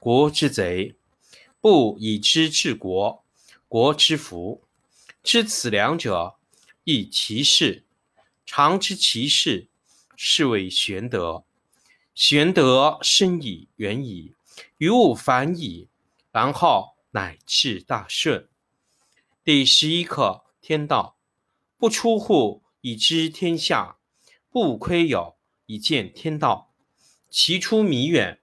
[0.00, 0.96] 国之贼，
[1.60, 3.22] 不以知治国，
[3.68, 4.62] 国之福。
[5.22, 6.36] 知此两者，
[6.84, 7.84] 亦其事。
[8.46, 9.68] 常知其事，
[10.16, 11.44] 是谓玄德。
[12.14, 14.32] 玄德深矣，远矣，
[14.78, 15.88] 于物反矣，
[16.32, 18.48] 然后乃至大顺。
[19.44, 21.18] 第十一课天道，
[21.76, 23.98] 不出户，以知天下；
[24.48, 26.72] 不窥有，以见天道。
[27.28, 28.39] 其出弥远。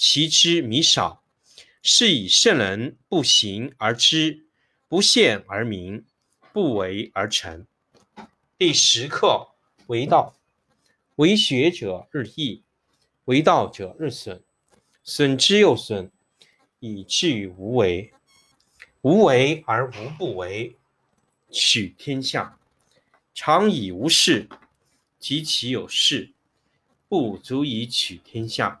[0.00, 1.24] 其知弥少，
[1.82, 4.46] 是以圣人不行而知，
[4.86, 6.06] 不见而明，
[6.52, 7.66] 不为而成。
[8.56, 9.48] 第十课
[9.88, 10.36] 为道，
[11.16, 12.62] 为学者日益，
[13.24, 14.40] 为道者日损，
[15.02, 16.12] 损之又损，
[16.78, 18.12] 以至于无为。
[19.00, 20.76] 无为而无不为，
[21.50, 22.56] 取天下
[23.34, 24.48] 常以无事，
[25.18, 26.32] 及其有事，
[27.08, 28.80] 不足以取天下。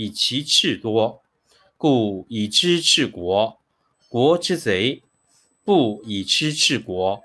[0.00, 1.24] 以其智多，
[1.76, 3.58] 故以知治国，
[4.08, 5.02] 国之贼；
[5.64, 7.20] 不以知治国，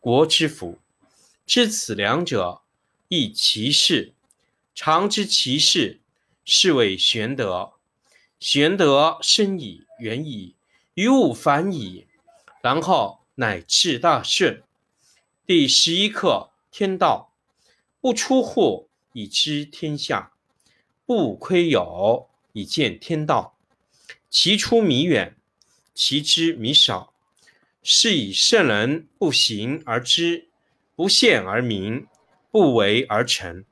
[0.00, 0.80] 国之福。
[1.46, 2.62] 知此两者，
[3.06, 4.12] 亦其事。
[4.74, 6.00] 常知其事，
[6.44, 7.74] 是谓玄德。
[8.40, 10.56] 玄德深矣，远矣，
[10.94, 12.08] 于物反矣，
[12.60, 14.64] 然后乃至大顺。
[15.46, 17.32] 第十一课天道，
[18.00, 20.32] 不出户，以知天下。
[21.06, 23.56] 不窥有，以见天道。
[24.28, 25.36] 其出弥远，
[25.94, 27.14] 其知弥少。
[27.80, 30.48] 是以圣人不行而知，
[30.96, 32.08] 不见而明，
[32.50, 33.64] 不为而成。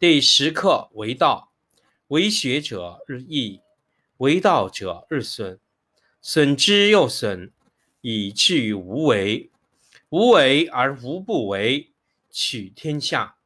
[0.00, 1.52] 第十课为道，
[2.08, 3.60] 为学者日益，
[4.16, 5.60] 为道者日损，
[6.20, 7.52] 损之又损，
[8.00, 9.48] 以至于无为。
[10.08, 11.92] 无为而无不为，
[12.32, 13.36] 取天下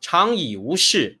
[0.00, 1.20] 常以无事。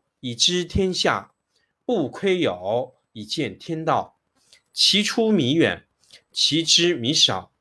[0.21, 1.33] 以知天下，
[1.83, 4.17] 不窥有以见天道。
[4.71, 5.85] 其出弥远，
[6.31, 7.51] 其知弥少。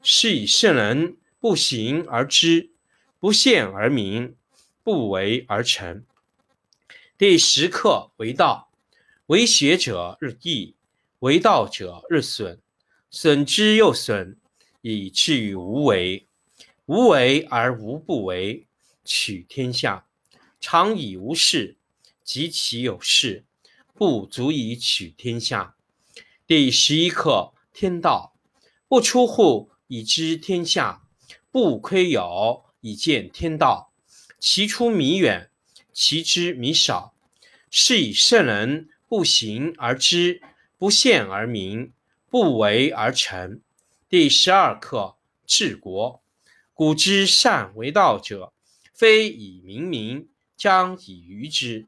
[0.00, 2.70] 是以圣人不行而知，
[3.18, 4.36] 不见而明，
[4.82, 6.04] 不为而成。
[7.18, 8.70] 第十课为道，
[9.26, 10.76] 为学者日益，
[11.18, 12.60] 为道者日损，
[13.10, 14.38] 损之又损，
[14.82, 16.26] 以至于无为。
[16.86, 18.66] 无为而无不为，
[19.04, 20.06] 取天下
[20.60, 21.76] 常以无事。
[22.24, 23.44] 及其有事，
[23.92, 25.76] 不足以取天下。
[26.46, 28.34] 第十一课天道，
[28.88, 31.02] 不出户，以知天下；
[31.50, 33.92] 不窥牖，以见天道。
[34.40, 35.50] 其出弥远，
[35.92, 37.14] 其知弥少。
[37.70, 40.40] 是以圣人不行而知，
[40.78, 41.92] 不见而明，
[42.30, 43.60] 不为而成。
[44.08, 45.16] 第十二课
[45.46, 46.22] 治国。
[46.72, 48.52] 古之善为道者，
[48.92, 51.86] 非以明民，将以愚之。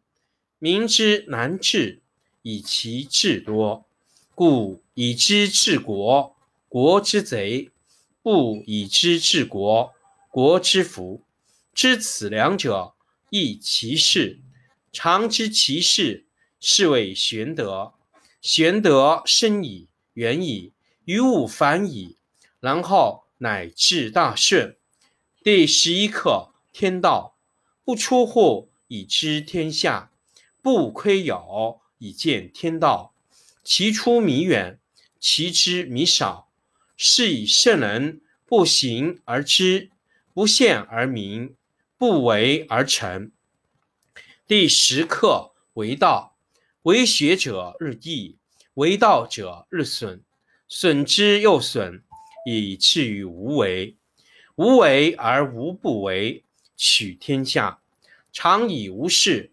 [0.59, 2.01] 民之难治，
[2.43, 3.87] 以其智多。
[4.35, 6.35] 故以知治国，
[6.69, 7.71] 国之贼；
[8.23, 9.93] 不以知治国，
[10.31, 11.23] 国之福。
[11.75, 12.95] 知此两者，
[13.29, 14.41] 亦其事。
[14.93, 16.27] 常知其事，
[16.59, 17.93] 是谓玄德。
[18.41, 20.73] 玄德深矣，远矣，
[21.05, 22.17] 于物反矣，
[22.61, 24.77] 然后乃至大顺。
[25.43, 27.37] 第十一课：天道
[27.85, 30.11] 不出户，以知天下；
[30.67, 33.15] 不窥牖，以见天道。
[33.63, 34.81] 其出弥远，
[35.21, 36.49] 其知弥少。
[36.97, 39.93] 是以圣人不行而知，
[40.35, 41.55] 不见而明。
[41.97, 43.31] 不为而成。
[44.49, 46.37] 第十课为道，
[46.83, 48.37] 为学者日益，
[48.75, 50.25] 为道者日损，
[50.67, 52.03] 损之又损，
[52.45, 53.95] 以至于无为。
[54.57, 56.43] 无为而无不为，
[56.77, 57.79] 取天下
[58.33, 59.53] 常以无事，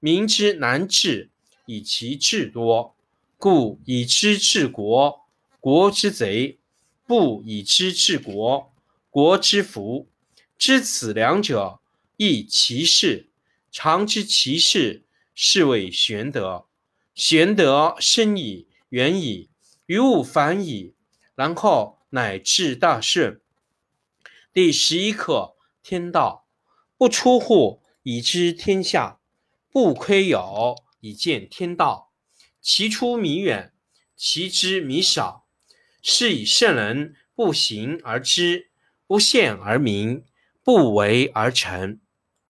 [0.00, 1.30] 民之难治，
[1.66, 2.94] 以其智多。
[3.36, 5.26] 故以知治国，
[5.60, 6.58] 国之贼；
[7.06, 8.72] 不以知治国，
[9.10, 10.08] 国之福。
[10.56, 11.80] 知此两者，
[12.16, 13.28] 亦其事。
[13.70, 15.04] 常知其事，
[15.34, 16.66] 是谓玄德。
[17.14, 19.50] 玄德深矣，远矣，
[19.86, 20.94] 于物反矣，
[21.34, 23.40] 然后乃至大顺。
[24.52, 26.46] 第十一课：天道
[26.96, 29.17] 不出户，以知天下；
[29.80, 32.12] 不窥有，以见天道。
[32.60, 33.72] 其出弥远，
[34.16, 35.46] 其知弥少。
[36.02, 38.72] 是以圣人不行而知，
[39.06, 40.24] 不见而明。
[40.64, 42.00] 不为而成。